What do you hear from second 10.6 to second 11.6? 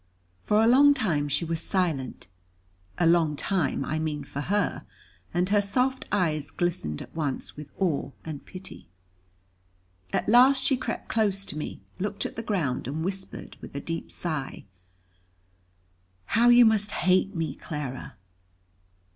she crept close to